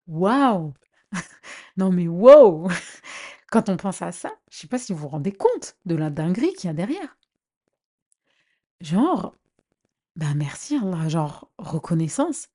waouh, 0.06 0.74
non 1.76 1.90
mais 1.92 2.08
wow, 2.08 2.68
Quand 3.54 3.68
on 3.68 3.76
pense 3.76 4.02
à 4.02 4.10
ça, 4.10 4.32
je 4.50 4.58
sais 4.58 4.66
pas 4.66 4.78
si 4.78 4.92
vous 4.92 4.98
vous 4.98 5.06
rendez 5.06 5.30
compte 5.30 5.76
de 5.86 5.94
la 5.94 6.10
dinguerie 6.10 6.52
qu'il 6.54 6.66
y 6.66 6.70
a 6.72 6.74
derrière. 6.74 7.16
Genre, 8.80 9.32
bah 10.16 10.34
merci 10.34 10.76
Allah, 10.76 11.08
genre 11.08 11.48
reconnaissance. 11.58 12.48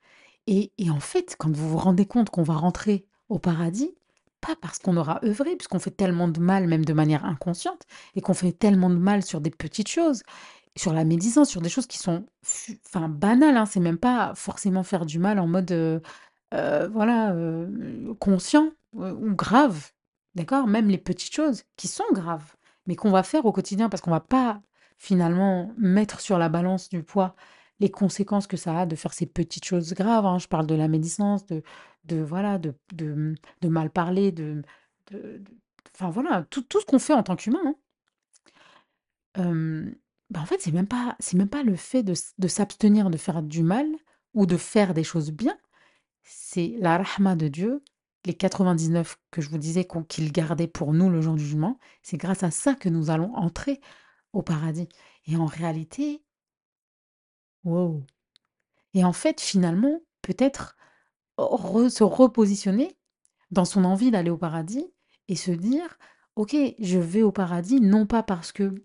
Et, 0.45 0.73
en 0.89 0.99
fait, 0.99 1.37
quand 1.39 1.55
vous 1.55 1.69
vous 1.69 1.77
rendez 1.77 2.05
compte 2.05 2.31
qu'on 2.31 2.43
va 2.43 2.55
rentrer 2.55 3.05
au 3.29 3.39
paradis, 3.39 3.95
pas 4.41 4.57
parce 4.59 4.77
qu'on 4.77 4.97
aura 4.97 5.21
œuvré, 5.23 5.55
puisqu'on 5.55 5.79
fait 5.79 5.91
tellement 5.91 6.27
de 6.27 6.41
mal, 6.41 6.67
même 6.67 6.83
de 6.83 6.91
manière 6.91 7.23
inconsciente, 7.23 7.83
et 8.17 8.21
qu'on 8.21 8.33
fait 8.33 8.51
tellement 8.51 8.89
de 8.89 8.97
mal 8.97 9.23
sur 9.23 9.39
des 9.39 9.51
petites 9.51 9.87
choses, 9.87 10.23
sur 10.75 10.91
la 10.91 11.05
médisance, 11.05 11.47
sur 11.47 11.61
des 11.61 11.69
choses 11.69 11.87
qui 11.87 11.97
sont 11.97 12.25
enfin, 12.87 13.07
banales, 13.07 13.55
hein, 13.55 13.65
c'est 13.65 13.79
même 13.79 13.99
pas 13.99 14.33
forcément 14.35 14.83
faire 14.83 15.05
du 15.05 15.17
mal 15.17 15.39
en 15.39 15.47
mode 15.47 15.71
euh, 15.71 16.01
euh, 16.53 16.89
voilà, 16.89 17.31
euh, 17.31 18.13
conscient 18.19 18.71
ou 18.91 19.33
grave, 19.33 19.93
d'accord? 20.35 20.67
Même 20.67 20.89
les 20.89 20.97
petites 20.97 21.33
choses 21.33 21.63
qui 21.77 21.87
sont 21.87 22.03
graves, 22.13 22.55
mais 22.87 22.95
qu'on 22.95 23.11
va 23.11 23.23
faire 23.23 23.45
au 23.45 23.51
quotidien 23.51 23.89
parce 23.89 24.01
qu'on 24.01 24.11
va 24.11 24.19
pas 24.19 24.61
finalement 24.97 25.73
mettre 25.77 26.19
sur 26.19 26.37
la 26.37 26.49
balance 26.49 26.89
du 26.89 27.03
poids 27.03 27.35
les 27.79 27.89
conséquences 27.91 28.47
que 28.47 28.57
ça 28.57 28.81
a 28.81 28.85
de 28.85 28.95
faire 28.95 29.13
ces 29.13 29.25
petites 29.25 29.65
choses 29.65 29.93
graves. 29.93 30.25
hein. 30.25 30.37
Je 30.39 30.47
parle 30.47 30.67
de 30.67 30.75
la 30.75 30.87
médisance, 30.89 31.45
de, 31.45 31.63
de 32.05 32.17
voilà, 32.21 32.57
de, 32.59 32.73
de, 32.93 33.35
de 33.61 33.67
mal 33.69 33.89
parler, 33.89 34.31
de, 34.33 34.61
enfin 35.95 36.09
voilà, 36.09 36.45
tout, 36.49 36.61
tout 36.63 36.79
ce 36.81 36.85
qu'on 36.85 36.99
fait 36.99 37.13
en 37.13 37.23
tant 37.23 37.35
qu'humain. 37.35 37.75
bah 40.29 40.41
en 40.41 40.45
fait, 40.45 40.61
c'est 40.61 40.71
même 40.71 40.87
pas, 40.87 41.15
même 41.33 41.49
pas 41.49 41.63
le 41.63 41.75
fait 41.75 42.03
de, 42.03 42.13
de 42.37 42.47
s'abstenir 42.47 43.09
de 43.09 43.17
faire 43.17 43.41
du 43.41 43.63
mal 43.63 43.87
ou 44.33 44.45
de 44.45 44.57
faire 44.57 44.93
des 44.93 45.03
choses 45.03 45.31
bien 45.31 45.57
c'est 46.23 46.75
la 46.79 46.97
rahma 46.99 47.35
de 47.35 47.47
Dieu, 47.47 47.83
les 48.25 48.33
99 48.35 49.17
que 49.31 49.41
je 49.41 49.49
vous 49.49 49.57
disais 49.57 49.87
qu'il 50.09 50.31
gardait 50.31 50.67
pour 50.67 50.93
nous 50.93 51.09
le 51.09 51.21
jour 51.21 51.35
du 51.35 51.43
jugement, 51.43 51.79
c'est 52.03 52.17
grâce 52.17 52.43
à 52.43 52.51
ça 52.51 52.75
que 52.75 52.89
nous 52.89 53.09
allons 53.09 53.33
entrer 53.35 53.81
au 54.33 54.41
paradis. 54.43 54.89
Et 55.27 55.37
en 55.37 55.45
réalité, 55.45 56.23
wow. 57.63 58.03
Et 58.93 59.03
en 59.05 59.13
fait, 59.13 59.41
finalement, 59.41 60.01
peut-être 60.21 60.77
re- 61.37 61.89
se 61.89 62.03
repositionner 62.03 62.97
dans 63.51 63.65
son 63.65 63.85
envie 63.85 64.11
d'aller 64.11 64.31
au 64.31 64.37
paradis 64.37 64.93
et 65.29 65.35
se 65.37 65.51
dire, 65.51 65.99
ok, 66.35 66.55
je 66.79 66.99
vais 66.99 67.23
au 67.23 67.31
paradis 67.33 67.81
non 67.81 68.05
pas 68.07 68.23
parce 68.23 68.51
que 68.53 68.75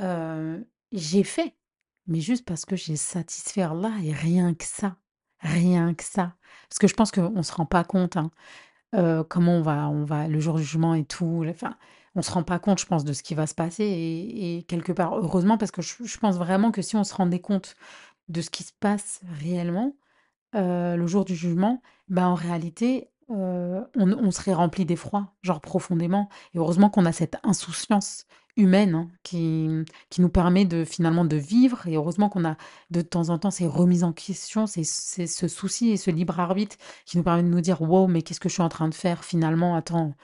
euh, 0.00 0.62
j'ai 0.92 1.24
fait, 1.24 1.56
mais 2.06 2.20
juste 2.20 2.44
parce 2.44 2.64
que 2.64 2.76
j'ai 2.76 2.96
satisfait 2.96 3.62
Allah 3.62 3.92
et 4.02 4.12
rien 4.12 4.54
que 4.54 4.64
ça. 4.64 4.96
Rien 5.42 5.94
que 5.94 6.04
ça. 6.04 6.34
Parce 6.68 6.78
que 6.78 6.86
je 6.86 6.94
pense 6.94 7.10
qu'on 7.10 7.30
ne 7.30 7.42
se 7.42 7.52
rend 7.52 7.66
pas 7.66 7.84
compte, 7.84 8.16
hein, 8.16 8.30
euh, 8.94 9.24
comment 9.24 9.52
on 9.52 9.62
va, 9.62 9.88
on 9.88 10.04
va, 10.04 10.28
le 10.28 10.40
jour 10.40 10.56
du 10.56 10.62
jugement 10.62 10.94
et 10.94 11.04
tout. 11.04 11.44
Enfin, 11.48 11.76
on 12.14 12.22
se 12.22 12.30
rend 12.30 12.42
pas 12.42 12.58
compte, 12.58 12.80
je 12.80 12.86
pense, 12.86 13.04
de 13.04 13.12
ce 13.12 13.22
qui 13.22 13.34
va 13.34 13.46
se 13.46 13.54
passer. 13.54 13.84
Et, 13.84 14.64
quelque 14.68 14.92
part, 14.92 15.16
heureusement, 15.16 15.58
parce 15.58 15.70
que 15.70 15.82
je, 15.82 16.18
pense 16.18 16.36
vraiment 16.36 16.70
que 16.70 16.82
si 16.82 16.96
on 16.96 17.04
se 17.04 17.14
rendait 17.14 17.40
compte 17.40 17.76
de 18.28 18.40
ce 18.40 18.50
qui 18.50 18.62
se 18.62 18.72
passe 18.78 19.20
réellement, 19.40 19.96
heu, 20.56 20.96
le 20.96 21.06
jour 21.06 21.24
du 21.24 21.34
jugement, 21.34 21.82
bah, 22.08 22.28
en 22.28 22.34
réalité, 22.34 23.10
heu, 23.30 23.84
on 23.96 24.12
on 24.12 24.30
serait 24.30 24.54
rempli 24.54 24.84
d'effroi, 24.84 25.34
genre 25.42 25.60
profondément 25.60 26.28
et 26.54 26.58
heureusement 26.58 26.90
qu'on 26.90 27.06
a 27.06 27.12
cette 27.12 27.36
insouciance 27.44 28.26
humaine, 28.56 28.94
hein, 28.94 29.08
qui, 29.22 29.68
qui 30.10 30.20
nous 30.20 30.28
permet 30.28 30.64
de 30.64 30.84
finalement 30.84 31.24
de 31.24 31.36
vivre 31.36 31.86
et 31.88 31.94
heureusement 31.96 32.28
qu'on 32.28 32.44
a 32.44 32.56
de 32.90 33.00
temps 33.00 33.30
en 33.30 33.38
temps 33.38 33.50
ces 33.50 33.66
remises 33.66 34.04
en 34.04 34.12
question, 34.12 34.66
ces 34.66 34.84
ce 34.84 35.48
souci 35.48 35.90
et 35.90 35.96
ce 35.96 36.10
libre 36.10 36.38
arbitre 36.40 36.76
qui 37.06 37.16
nous 37.16 37.22
permet 37.24 37.42
de 37.42 37.48
nous 37.48 37.60
dire: 37.62 37.80
«Wow, 37.82 38.08
mais 38.08 38.22
qu'est-ce 38.22 38.40
que 38.40 38.48
je 38.48 38.54
suis 38.54 38.62
en 38.62 38.68
train 38.68 38.88
de 38.88 38.94
faire 38.94 39.24
finalement? 39.24 39.74
Attends, 39.74 40.14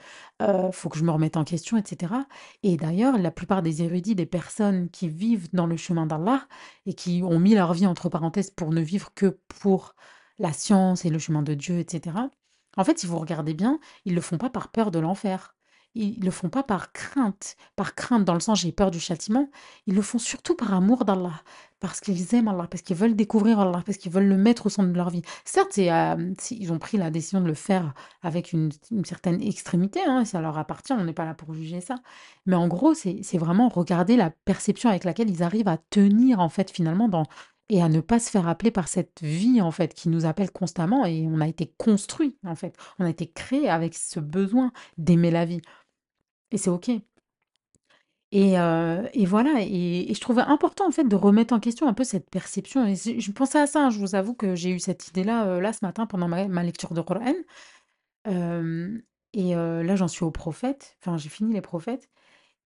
heu, 0.41 0.69
faut 0.71 0.89
que 0.89 0.97
je 0.99 1.03
me 1.03 1.11
remette 1.11 1.37
en 1.37 1.43
question» 1.43 1.77
et 1.77 1.83
cetera 1.85 2.25
et 2.63 2.77
d'ailleurs, 2.77 3.17
la 3.17 3.31
plupart 3.31 3.61
des 3.63 3.81
érudits, 3.83 4.15
des 4.15 4.25
personnes 4.25 4.89
qui 4.89 5.07
vivent 5.09 5.49
dans 5.53 5.65
le 5.67 5.77
chemin 5.77 6.05
d'Allah 6.05 6.47
et 6.85 6.93
qui 6.93 7.21
ont 7.23 7.39
mis 7.39 7.55
leur 7.55 7.73
vie 7.73 7.87
entre 7.87 8.09
parenthèses 8.09 8.51
pour 8.51 8.71
ne 8.71 8.81
vivre 8.81 9.11
que 9.15 9.39
pour 9.59 9.95
la 10.39 10.53
science 10.53 11.05
et 11.05 11.09
le 11.09 11.19
chemin 11.19 11.41
de 11.43 11.53
Dieu, 11.53 11.79
etc. 11.79 12.29
En 12.77 12.83
fait, 12.83 12.99
si 12.99 13.07
vous 13.07 13.17
regardez 13.19 13.53
bien, 13.53 13.79
ils 14.05 14.15
le 14.15 14.21
font 14.21 14.37
pas 14.37 14.49
par 14.49 14.69
peur 14.71 14.91
de 14.91 14.99
l'enfer. 14.99 15.55
Ils 15.95 16.23
le 16.23 16.31
font 16.31 16.49
pas 16.49 16.63
par 16.63 16.91
crainte, 16.93 17.55
par 17.75 17.95
crainte 17.95 18.23
dans 18.23 18.35
le 18.35 18.39
sens 18.39 18.61
j'ai 18.61 18.71
peur 18.71 18.91
du 18.91 18.99
châtiment. 18.99 19.49
Ils 19.87 19.95
le 19.95 20.01
font 20.01 20.19
surtout 20.19 20.55
par 20.55 20.73
amour 20.73 21.03
d'Allah, 21.03 21.41
parce 21.79 21.99
qu'ils 21.99 22.35
aiment 22.35 22.47
Allah, 22.47 22.67
parce 22.69 22.83
qu'ils 22.83 22.95
veulent 22.95 23.15
découvrir 23.15 23.59
Allah, 23.59 23.81
parce 23.85 23.97
qu'ils 23.97 24.11
veulent 24.11 24.27
le 24.27 24.37
mettre 24.37 24.67
au 24.67 24.69
centre 24.69 24.89
de 24.89 24.97
leur 24.97 25.09
vie. 25.09 25.23
Certes, 25.45 25.77
euh, 25.79 26.33
ils 26.51 26.71
ont 26.71 26.77
pris 26.77 26.97
la 26.97 27.09
décision 27.09 27.41
de 27.41 27.47
le 27.47 27.53
faire 27.53 27.93
avec 28.21 28.53
une, 28.53 28.69
certaine 29.03 29.41
extrémité, 29.41 30.01
hein, 30.05 30.25
ça 30.25 30.41
leur 30.41 30.57
appartient, 30.57 30.93
on 30.93 31.03
n'est 31.03 31.13
pas 31.13 31.25
là 31.25 31.33
pour 31.33 31.53
juger 31.53 31.81
ça. 31.81 31.95
Mais 32.45 32.55
en 32.55 32.67
gros, 32.67 32.93
c'est 32.93 33.37
vraiment 33.37 33.69
regarder 33.69 34.15
la 34.15 34.29
perception 34.29 34.89
avec 34.89 35.03
laquelle 35.05 35.29
ils 35.29 35.43
arrivent 35.43 35.67
à 35.67 35.77
tenir 35.77 36.39
en 36.39 36.49
fait 36.49 36.69
finalement 36.69 37.09
dans 37.09 37.25
et 37.69 37.81
à 37.83 37.89
ne 37.89 38.01
pas 38.01 38.19
se 38.19 38.29
faire 38.29 38.47
appeler 38.47 38.71
par 38.71 38.87
cette 38.87 39.21
vie, 39.21 39.61
en 39.61 39.71
fait, 39.71 39.93
qui 39.93 40.09
nous 40.09 40.25
appelle 40.25 40.51
constamment 40.51 41.05
et 41.05 41.27
on 41.27 41.39
a 41.41 41.47
été 41.47 41.73
construit, 41.77 42.37
en 42.45 42.55
fait. 42.55 42.75
On 42.99 43.05
a 43.05 43.09
été 43.09 43.27
créé 43.31 43.69
avec 43.69 43.95
ce 43.95 44.19
besoin 44.19 44.71
d'aimer 44.97 45.31
la 45.31 45.45
vie. 45.45 45.61
Et 46.51 46.57
c'est 46.57 46.69
OK. 46.71 46.91
Et 48.31 48.59
heu 48.59 49.09
et 49.13 49.25
voilà 49.25 49.53
et 49.61 50.13
je 50.13 50.19
trouvais 50.21 50.43
important, 50.43 50.87
en 50.87 50.91
fait, 50.91 51.03
de 51.05 51.15
remettre 51.15 51.53
en 51.53 51.59
question 51.59 51.87
un 51.87 51.93
peu 51.95 52.03
cette 52.03 52.29
perception. 52.29 52.85
Et 52.85 52.95
je 52.95 53.31
pensais 53.31 53.59
à 53.59 53.65
ça, 53.67 53.85
hein, 53.87 53.89
je 53.89 53.99
vous 53.99 54.13
avoue 54.15 54.35
que 54.35 54.55
j'ai 54.55 54.69
eu 54.71 54.79
cette 54.79 55.07
idée-là, 55.07 55.47
heu, 55.57 55.59
là, 55.59 55.73
ce 55.73 55.79
matin 55.83 56.05
pendant 56.05 56.27
ma 56.27 56.63
lecture 56.63 56.93
de 56.93 57.01
Coran, 57.01 57.33
hem 58.25 59.01
et 59.33 59.53
là, 59.55 59.95
j'en 59.95 60.07
suis 60.07 60.25
aux 60.25 60.31
prophètes, 60.31 60.97
enfin, 61.01 61.17
j'ai 61.17 61.29
fini 61.29 61.53
les 61.53 61.61
prophètes 61.61 62.09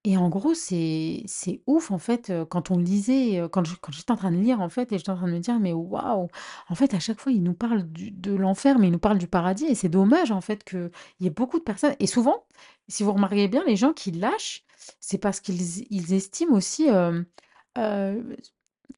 et 0.06 0.18
en 0.18 0.28
gros, 0.30 0.54
c'est 0.54 1.24
ouf 1.68 1.92
en 1.92 1.98
fait, 1.98 2.32
quand 2.50 2.72
on 2.72 2.78
lisait, 2.78 3.42
quand 3.52 3.64
j'étais 3.66 4.12
en 4.12 4.16
train 4.18 4.32
de 4.32 4.38
lire 4.38 4.60
en 4.62 4.70
fait 4.70 4.92
et 4.92 4.98
j'étais 4.98 5.12
en 5.12 5.16
train 5.16 5.28
de 5.28 5.34
me 5.34 5.40
dire: 5.40 5.60
«Mais 5.60 5.74
waouh!» 5.74 6.28
en 6.70 6.76
fait, 6.76 6.94
à 6.94 7.00
chaque 7.00 7.20
fois, 7.22 7.32
il 7.32 7.42
nous 7.44 7.54
parle 7.54 7.84
de 7.92 8.34
l'enfer, 8.36 8.80
mais 8.80 8.88
il 8.88 8.92
nous 8.92 9.00
parle 9.00 9.18
du 9.18 9.28
paradis 9.28 9.66
et 9.66 9.76
c'est 9.76 9.90
dommage 9.90 10.32
en 10.32 10.42
fait 10.42 10.64
qu'il 10.66 10.92
y 11.22 11.28
ait 11.28 11.30
beaucoup 11.30 11.58
de 11.60 11.64
personnes 11.64 11.96
et 12.00 12.08
souvent, 12.08 12.46
si 12.90 13.04
vous 13.04 13.14
remarquez 13.14 13.48
bien, 13.48 13.64
les 13.66 13.76
gens 13.78 13.94
qui 13.94 14.12
lâchent, 14.12 14.64
c'est 15.00 15.18
parce 15.20 15.40
qu'ils 15.40 15.86
ils 15.92 16.14
estiment 16.14 16.56
aussi, 16.56 16.90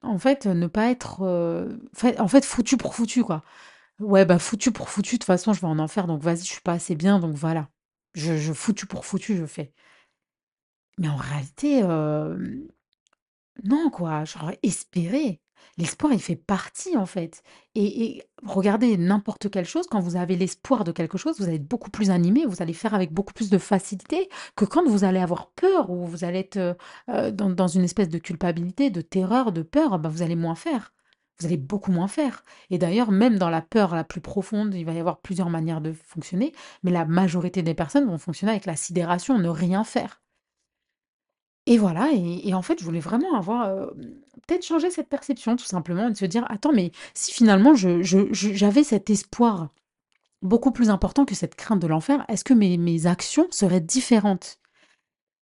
en 0.01 0.17
fait, 0.19 0.45
ne 0.45 0.67
pas 0.67 0.89
être, 0.91 1.21
en 2.19 2.27
fait, 2.27 2.45
foutu 2.45 2.77
pour 2.77 2.95
foutu, 2.95 3.23
quoi. 3.23 3.43
Ouais, 3.99 4.25
bah, 4.25 4.39
foutu 4.39 4.71
pour 4.71 4.89
foutu, 4.89 5.15
de 5.15 5.19
toute 5.19 5.25
façon, 5.25 5.53
je 5.53 5.61
vais 5.61 5.67
en 5.67 5.79
enfer, 5.79 6.07
donc 6.07 6.21
vas-y, 6.23 6.39
je 6.39 6.43
suis 6.45 6.61
pas 6.61 6.73
assez 6.73 6.95
bien, 6.95 7.19
donc 7.19 7.35
voilà. 7.35 7.69
Je 8.15 8.37
je 8.37 8.53
foutu 8.53 8.87
pour 8.87 9.05
foutu, 9.05 9.37
je 9.37 9.45
fais. 9.47 9.73
Mais 10.97 11.07
en 11.09 11.15
réalité, 11.17 11.81
non 13.63 13.89
quoi, 13.89 14.25
genre 14.25 14.51
espérer. 14.63 15.41
L'espoir, 15.77 16.13
il 16.13 16.21
fait 16.21 16.35
partie 16.35 16.95
en 16.95 17.05
fait 17.05 17.41
et 17.73 18.23
regardez 18.43 18.97
n'importe 18.97 19.49
quelle 19.49 19.65
chose, 19.65 19.87
quand 19.87 19.99
vous 19.99 20.15
avez 20.15 20.35
l'espoir 20.37 20.83
de 20.85 20.91
quelque 20.91 21.17
chose, 21.17 21.37
vous 21.39 21.45
allez 21.45 21.55
être 21.55 21.67
beaucoup 21.67 21.89
plus 21.89 22.11
animé, 22.11 22.45
vous 22.45 22.61
allez 22.61 22.73
faire 22.73 22.93
avec 22.93 23.11
beaucoup 23.11 23.33
plus 23.33 23.49
de 23.49 23.57
facilité 23.57 24.29
que 24.55 24.63
quand 24.63 24.87
vous 24.87 25.03
allez 25.03 25.19
avoir 25.19 25.49
peur 25.51 25.89
ou 25.89 26.05
vous 26.05 26.23
allez 26.23 26.39
être, 26.39 26.77
dans 27.07 27.49
dans 27.49 27.67
une 27.67 27.83
espèce 27.83 28.09
de 28.09 28.19
culpabilité, 28.19 28.89
de 28.89 29.01
terreur, 29.01 29.51
de 29.51 29.63
peur, 29.63 29.99
bah, 29.99 30.07
vous 30.09 30.21
allez 30.21 30.35
moins 30.35 30.55
faire. 30.55 30.93
Vous 31.39 31.47
allez 31.47 31.57
beaucoup 31.57 31.91
moins 31.91 32.07
faire 32.07 32.45
et 32.69 32.77
d'ailleurs, 32.77 33.11
même 33.11 33.37
dans 33.37 33.49
la 33.49 33.61
peur 33.61 33.95
la 33.95 34.03
plus 34.05 34.21
profonde, 34.21 34.73
il 34.75 34.85
va 34.85 34.93
y 34.93 34.99
avoir 34.99 35.19
plusieurs 35.19 35.49
manières 35.49 35.81
de 35.81 35.91
fonctionner, 35.93 36.53
mais 36.83 36.91
la 36.91 37.05
majorité 37.05 37.63
des 37.63 37.73
personnes 37.73 38.05
vont 38.07 38.17
fonctionner 38.17 38.51
avec 38.53 38.65
la 38.65 38.75
sidération, 38.77 39.37
ne 39.39 39.49
rien 39.49 39.83
faire. 39.83 40.21
Et 41.67 41.77
voilà 41.77 42.11
et 42.13 42.53
en 42.53 42.61
fait, 42.61 42.79
je 42.79 42.85
voulais 42.85 42.99
vraiment 42.99 43.35
avoir, 43.35 43.87
peut-être 44.47 44.65
changer 44.65 44.91
cette 44.91 45.09
perception 45.09 45.55
tout 45.55 45.65
simplement 45.65 46.09
de 46.09 46.15
se 46.15 46.25
dire: 46.25 46.45
«Attends, 46.49 46.73
mais 46.73 46.91
si 47.13 47.31
finalement 47.31 47.73
j'avais 47.75 48.83
cet 48.83 49.09
espoir 49.09 49.69
beaucoup 50.41 50.71
plus 50.71 50.89
important 50.89 51.25
que 51.25 51.33
cette 51.35 51.55
crainte 51.55 51.79
de 51.81 51.87
l'enfer, 51.87 52.23
est-ce 52.27 52.43
que 52.43 52.53
mes 52.53 52.77
mes 52.77 53.07
actions 53.07 53.47
seraient 53.51 53.81
différentes?» 53.81 54.59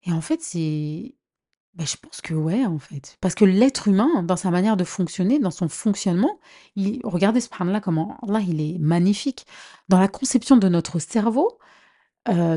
et 0.05 0.13
en 0.13 0.21
fait, 0.21 0.41
c'est 0.43 1.17
bah, 1.75 1.85
je 1.85 1.97
pense 2.01 2.23
que 2.23 2.33
ouais, 2.33 2.65
en 2.65 2.79
fait. 2.79 3.19
Parce 3.21 3.35
que 3.35 3.45
l'être 3.45 3.89
humain, 3.89 4.23
dans 4.23 4.37
sa 4.37 4.51
manière 4.51 4.79
de 4.79 4.85
fonctionner, 4.85 5.39
dans 5.39 5.51
son 5.51 5.69
fonctionnement, 5.69 6.39
il 6.75 7.01
regardez 7.05 7.41
subhanallah 7.41 7.81
comment 7.81 8.17
Allah, 8.27 8.41
il 8.41 8.61
est 8.63 8.79
magnifique. 8.79 9.47
Dans 9.89 10.01
la 10.01 10.09
conception 10.09 10.57
de 10.57 10.69
notre 10.69 10.99
cerveau, 11.01 11.59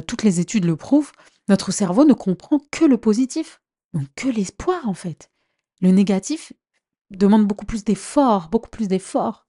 toutes 0.08 0.24
les 0.24 0.40
études 0.40 0.66
le 0.66 0.76
prouvent, 0.78 1.12
notre 1.50 1.72
cerveau 1.72 2.06
ne 2.06 2.14
comprend 2.14 2.60
que 2.72 2.86
le 2.86 2.98
positif, 2.98 3.62
donc 3.94 4.06
que 4.16 4.28
l'espoir, 4.30 4.88
en 4.88 4.94
fait. 4.94 5.32
Le 5.82 5.92
négatif 5.92 6.54
demande 7.12 7.48
beaucoup 7.48 7.66
plus 7.66 7.84
d'efforts, 7.84 8.50
beaucoup 8.50 8.70
plus 8.70 8.88
d'efforts 8.88 9.48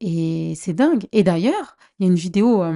et 0.00 0.54
c'est 0.56 0.74
dingue 0.74 1.06
et 1.12 1.22
d'ailleurs, 1.24 1.76
il 1.98 2.04
y 2.06 2.08
a 2.08 2.12
une 2.12 2.18
vidéo, 2.18 2.62
a 2.62 2.72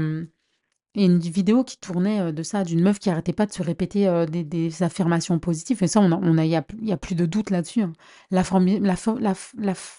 une 0.97 1.19
vidéo 1.19 1.65
qui 1.65 1.79
tournait, 1.79 2.21
heu, 2.21 2.33
de 2.33 2.43
ça, 2.43 2.65
d'une 2.65 2.83
meuf 2.83 2.99
qui 2.99 3.11
arrêtait 3.11 3.33
pas 3.33 3.47
de 3.47 3.53
se 3.53 3.63
répéter, 3.63 4.09
heu, 4.09 4.27
des 4.27 4.83
affirmations 4.83 5.39
positives 5.39 5.83
et 5.83 5.89
ça, 5.89 6.01
on 6.01 6.39
a 6.39 6.43
a 6.43 6.47
y 6.47 6.57
a 6.57 6.97
plus 6.97 7.15
de 7.15 7.27
doute 7.27 7.51
là-dessus, 7.51 7.83
hein. 7.83 7.93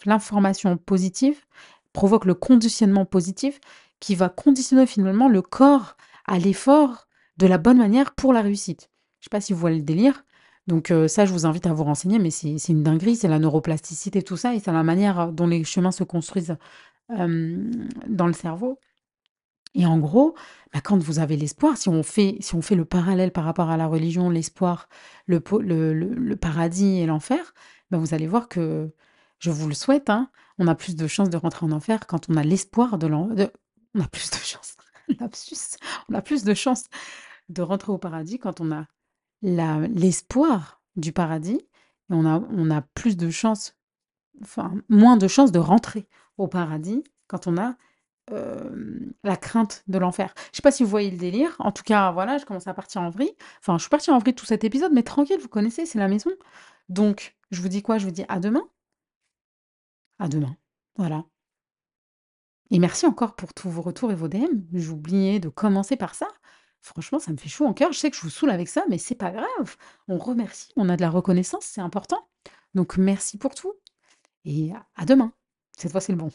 L'information 0.06 0.78
positive 0.78 1.38
provoque 1.94 2.26
le 2.26 2.34
conditionnement 2.36 3.06
positif 3.06 3.60
qui 4.00 4.16
va 4.16 4.30
conditionner 4.30 4.86
finalement 4.88 5.30
le 5.30 5.42
corps 5.42 5.96
à 6.26 6.40
l'effort 6.40 7.08
de 7.42 7.48
la 7.48 7.58
bonne 7.58 7.78
manière 7.78 8.14
pour 8.14 8.34
la 8.34 8.42
réussite. 8.42 8.90
Je 9.20 9.26
sais 9.26 9.30
pas 9.30 9.42
si 9.42 9.52
vous 9.54 9.60
voyez 9.60 9.78
le 9.78 9.84
délire. 9.84 10.24
Donc 10.68 10.92
euh, 10.92 11.08
ça, 11.08 11.26
je 11.26 11.34
vous 11.34 11.46
invite 11.46 11.66
à 11.66 11.74
vous 11.74 11.84
renseigner, 11.84 12.20
mais 12.20 12.30
c'est 12.30 12.56
une 12.70 12.84
dinguerie, 12.84 13.16
c'est 13.16 13.28
la 13.28 13.40
neuroplasticité, 13.40 14.22
tout 14.22 14.38
ça, 14.38 14.54
et 14.54 14.60
c'est 14.60 14.72
la 14.72 14.84
manière 14.84 15.32
dont 15.32 15.48
les 15.48 15.64
chemins 15.64 15.92
se 15.92 16.04
construisent 16.04 16.56
dans 17.10 18.28
le 18.28 18.34
cerveau. 18.34 18.80
Et 19.74 19.86
en 19.86 19.98
gros, 19.98 20.36
bah, 20.74 20.82
quand 20.82 21.02
vous 21.02 21.20
avez 21.20 21.36
l'espoir, 21.36 21.78
si 21.78 21.90
on 21.90 22.04
fait 22.04 22.38
si 22.42 22.56
on 22.56 22.62
fait 22.62 22.76
le 22.76 22.86
parallèle 22.86 23.32
par 23.32 23.44
rapport 23.44 23.70
à 23.70 23.78
la 23.78 23.88
religion, 23.88 24.30
l'espoir, 24.30 24.88
le, 25.28 25.42
le, 25.62 26.36
paradis 26.36 27.00
et 27.00 27.06
l'enfer, 27.06 27.54
bah, 27.90 27.98
vous 27.98 28.14
allez 28.14 28.28
voir 28.28 28.48
que, 28.50 28.92
je 29.40 29.50
vous 29.50 29.68
le 29.68 29.74
souhaite, 29.74 30.10
hein, 30.10 30.30
on 30.60 30.68
a 30.68 30.76
plus 30.76 30.96
de 30.96 31.08
chances 31.08 31.30
de 31.30 31.38
rentrer 31.38 31.66
en 31.66 31.72
enfer 31.72 32.06
quand 32.06 32.30
on 32.30 32.36
a 32.38 32.44
l'espoir 32.44 32.98
de 32.98 33.08
l'en... 33.08 33.28
de- 33.28 33.52
On 33.96 34.02
a 34.02 34.08
plus 34.08 34.30
de 34.30 34.36
chances, 34.44 34.76
on 36.10 36.14
a 36.14 36.22
plus 36.22 36.44
de 36.44 36.54
chances 36.54 36.86
de 37.52 37.62
rentrer 37.62 37.92
au 37.92 37.98
paradis 37.98 38.40
quand 38.40 38.62
on 38.62 38.72
a 38.72 38.86
l'espoir 39.42 40.82
du 40.96 41.12
paradis, 41.12 41.60
et 42.12 42.14
on 42.14 42.26
a, 42.72 42.82
plus 42.94 43.18
de 43.18 43.30
chances, 43.30 43.78
enfin, 44.42 44.74
moins 44.90 45.18
de 45.18 45.28
chances 45.28 45.52
de 45.52 45.60
rentrer 45.60 46.08
au 46.38 46.48
paradis 46.48 47.04
quand 47.28 47.48
on 47.48 47.58
a 47.58 47.76
euh, 48.32 49.14
la 49.24 49.38
crainte 49.38 49.84
de 49.88 49.98
l'enfer. 49.98 50.34
Je 50.52 50.58
sais 50.58 50.62
pas 50.62 50.72
si 50.72 50.84
vous 50.84 50.90
voyez 50.90 51.10
le 51.10 51.18
délire. 51.18 51.56
En 51.60 51.72
tout 51.72 51.84
cas, 51.84 52.12
voilà, 52.12 52.38
je 52.38 52.46
commence 52.46 52.68
à 52.68 52.74
partir 52.74 53.02
en 53.02 53.10
vrille. 53.10 53.34
Enfin, 53.60 53.78
je 53.78 53.84
suis 53.84 53.90
partie 53.90 54.12
en 54.12 54.20
vrille 54.20 54.36
tout 54.36 54.46
cet 54.46 54.64
épisode, 54.64 54.92
mais 54.94 55.04
tranquille, 55.04 55.40
vous 55.42 55.48
connaissez, 55.48 55.86
c'est 55.86 56.00
la 56.00 56.08
maison. 56.08 56.32
Donc, 56.90 57.36
je 57.52 57.62
vous 57.62 57.70
dis 57.70 57.82
quoi? 57.82 57.98
Je 57.98 58.06
vous 58.06 58.12
dis 58.12 58.26
à 58.28 58.40
demain. 58.40 58.64
À 60.20 60.28
demain. 60.28 60.56
Voilà. 60.98 61.26
Et 62.70 62.80
merci 62.80 63.06
encore 63.06 63.36
pour 63.36 63.54
tous 63.54 63.70
vos 63.70 63.82
retours 63.82 64.12
et 64.12 64.16
vos 64.16 64.28
DM. 64.28 64.62
J'oubliais 64.74 65.40
de 65.40 65.50
commencer 65.50 65.98
par 65.98 66.16
ça. 66.16 66.28
Franchement, 66.82 67.20
ça 67.20 67.32
me 67.32 67.38
fait 67.38 67.50
chaud 67.50 67.68
au 67.68 67.74
cœur. 67.74 67.92
Je 67.92 68.00
sais 68.00 68.10
que 68.10 68.18
je 68.18 68.22
vous 68.22 68.30
saoule 68.30 68.50
avec 68.50 68.68
ça, 68.68 68.84
mais 68.90 68.98
c'est 68.98 69.16
pas 69.16 69.32
grave. 69.32 69.78
On 70.08 70.18
remercie, 70.18 70.72
on 70.76 70.90
a 70.90 70.96
de 70.98 71.02
la 71.02 71.10
reconnaissance, 71.10 71.66
c'est 71.66 71.82
important. 71.82 72.28
Donc 72.74 72.98
merci 72.98 73.38
pour 73.38 73.54
tout 73.56 73.74
et 74.46 74.72
à 74.96 75.06
demain. 75.06 75.34
Cette 75.78 75.92
fois, 75.92 76.02
c'est 76.02 76.12
le 76.12 76.18
bon. 76.18 76.32